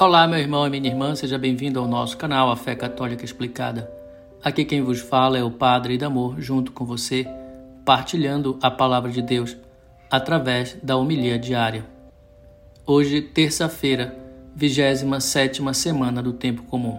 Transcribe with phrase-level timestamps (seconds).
[0.00, 3.92] Olá, meu irmão e minha irmã, seja bem-vindo ao nosso canal A Fé Católica Explicada.
[4.42, 7.26] Aqui quem vos fala é o Padre Damor, junto com você,
[7.84, 9.58] partilhando a palavra de Deus
[10.10, 11.84] através da homilia diária.
[12.86, 14.16] Hoje, terça-feira,
[14.56, 16.98] 27 semana do Tempo Comum.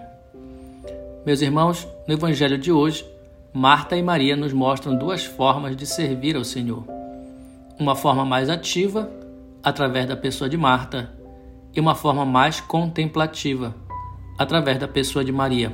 [1.26, 3.04] Meus irmãos, no Evangelho de hoje,
[3.52, 6.86] Marta e Maria nos mostram duas formas de servir ao Senhor.
[7.80, 9.10] Uma forma mais ativa,
[9.64, 11.20] através da pessoa de Marta,
[11.76, 13.76] e uma forma mais contemplativa,
[14.38, 15.72] através da pessoa de Maria.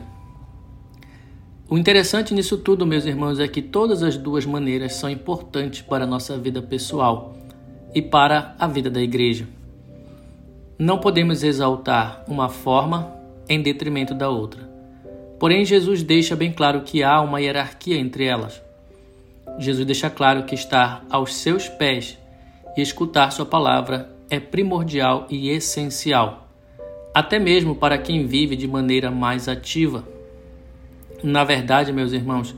[1.69, 6.05] O interessante nisso tudo, meus irmãos, é que todas as duas maneiras são importantes para
[6.05, 7.35] a nossa vida pessoal
[7.93, 9.47] e para a vida da igreja.
[10.79, 13.13] Não podemos exaltar uma forma
[13.49, 14.69] em detrimento da outra.
[15.39, 18.61] Porém, Jesus deixa bem claro que há uma hierarquia entre elas.
[19.59, 22.17] Jesus deixa claro que estar aos seus pés
[22.75, 26.49] e escutar Sua palavra é primordial e essencial,
[27.13, 30.07] até mesmo para quem vive de maneira mais ativa.
[31.23, 32.55] Na verdade, meus irmãos,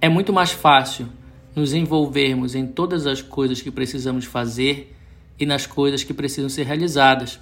[0.00, 1.08] é muito mais fácil
[1.54, 4.94] nos envolvermos em todas as coisas que precisamos fazer
[5.38, 7.38] e nas coisas que precisam ser realizadas,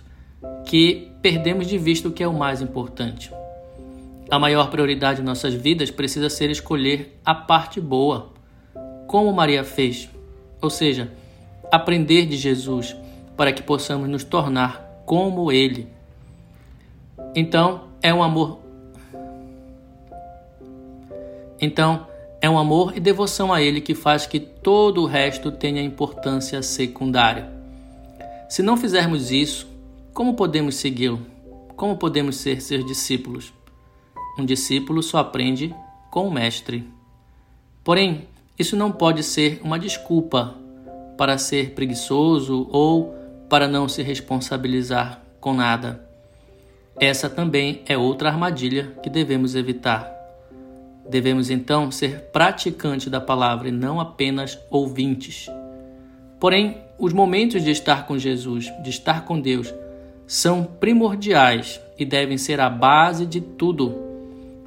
[0.67, 3.33] que perdemos de vista o que é o mais importante.
[4.31, 8.33] A maior prioridade em nossas vidas precisa ser escolher a parte boa,
[9.07, 10.09] como Maria fez,
[10.61, 11.13] ou seja,
[11.71, 12.97] aprender de Jesus
[13.37, 15.89] para que possamos nos tornar como Ele.
[17.35, 18.59] Então, é um amor.
[21.61, 22.07] Então,
[22.41, 26.61] é um amor e devoção a Ele que faz que todo o resto tenha importância
[26.63, 27.49] secundária.
[28.49, 29.67] Se não fizermos isso,
[30.13, 31.25] como podemos segui-lo?
[31.77, 33.53] Como podemos ser seus discípulos?
[34.39, 35.75] Um discípulo só aprende
[36.11, 36.87] com o Mestre.
[37.85, 38.27] Porém,
[38.59, 40.55] isso não pode ser uma desculpa
[41.17, 43.15] para ser preguiçoso ou
[43.53, 46.09] para não se responsabilizar com nada.
[46.99, 50.11] Essa também é outra armadilha que devemos evitar.
[51.07, 55.51] Devemos então ser praticantes da palavra e não apenas ouvintes.
[56.41, 59.75] Porém, os momentos de estar com Jesus, de estar com Deus,
[60.27, 63.95] são primordiais e devem ser a base de tudo,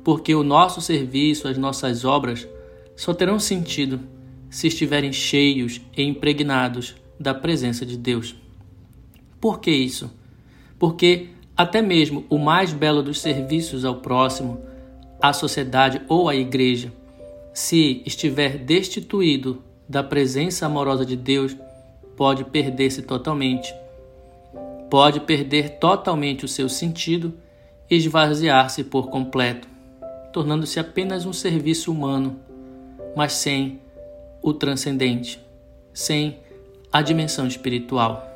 [0.03, 2.47] porque o nosso serviço, as nossas obras,
[2.95, 3.99] só terão sentido
[4.47, 8.44] se estiverem cheios e impregnados da presença de Deus.
[9.45, 10.09] Por que isso?
[10.79, 14.59] Porque até mesmo o mais belo dos serviços ao próximo,
[15.21, 16.91] à sociedade ou à igreja,
[17.53, 21.55] se estiver destituído da presença amorosa de Deus,
[22.17, 23.71] pode perder-se totalmente.
[24.89, 27.31] Pode perder totalmente o seu sentido
[27.87, 29.67] e esvaziar-se por completo,
[30.33, 32.39] tornando-se apenas um serviço humano,
[33.15, 33.79] mas sem
[34.41, 35.39] o transcendente,
[35.93, 36.39] sem
[36.91, 38.31] a dimensão espiritual.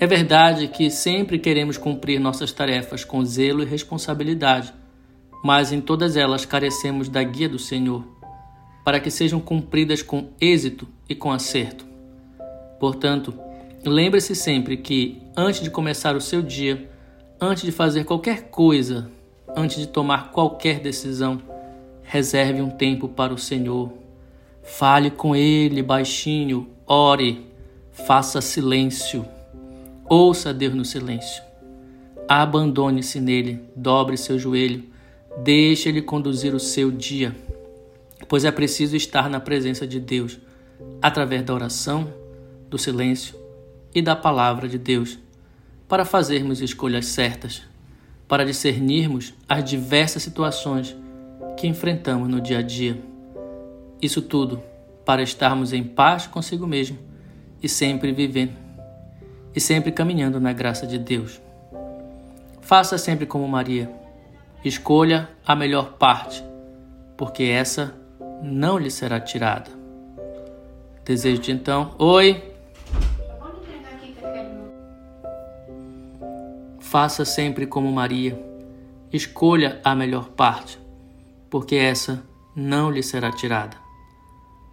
[0.00, 4.72] É verdade que sempre queremos cumprir nossas tarefas com zelo e responsabilidade,
[5.42, 8.04] mas em todas elas carecemos da guia do Senhor,
[8.84, 11.84] para que sejam cumpridas com êxito e com acerto.
[12.78, 13.34] Portanto,
[13.84, 16.88] lembre-se sempre que, antes de começar o seu dia,
[17.40, 19.10] antes de fazer qualquer coisa,
[19.56, 21.42] antes de tomar qualquer decisão,
[22.04, 23.92] reserve um tempo para o Senhor.
[24.62, 27.44] Fale com Ele baixinho, ore,
[27.90, 29.26] faça silêncio.
[30.10, 31.42] Ouça Deus no silêncio.
[32.26, 34.82] Abandone-se nele, dobre seu joelho,
[35.36, 37.36] deixe ele conduzir o seu dia,
[38.26, 40.38] pois é preciso estar na presença de Deus
[41.02, 42.10] através da oração,
[42.70, 43.38] do silêncio
[43.94, 45.18] e da palavra de Deus,
[45.86, 47.62] para fazermos escolhas certas,
[48.26, 50.96] para discernirmos as diversas situações
[51.54, 52.98] que enfrentamos no dia a dia.
[54.00, 54.62] Isso tudo
[55.04, 56.98] para estarmos em paz consigo mesmo
[57.62, 58.67] e sempre vivendo
[59.54, 61.40] e sempre caminhando na graça de Deus.
[62.60, 63.90] Faça sempre como Maria.
[64.64, 66.44] Escolha a melhor parte,
[67.16, 67.94] porque essa
[68.42, 69.70] não lhe será tirada.
[71.04, 71.94] Desejo-te então.
[71.98, 72.42] Oi!
[76.78, 78.38] Faça sempre como Maria.
[79.12, 80.78] Escolha a melhor parte,
[81.48, 82.22] porque essa
[82.54, 83.76] não lhe será tirada.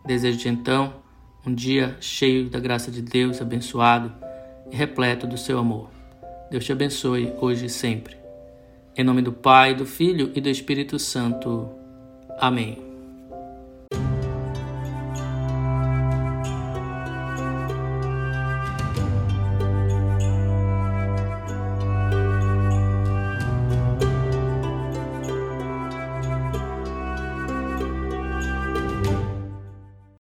[0.05, 0.93] Desejo-te então
[1.45, 4.24] um dia cheio da graça de Deus, abençoado
[4.71, 5.89] e repleto do seu amor.
[6.49, 8.15] Deus te abençoe hoje e sempre.
[8.95, 11.69] Em nome do Pai, do Filho e do Espírito Santo.
[12.39, 12.94] Amém.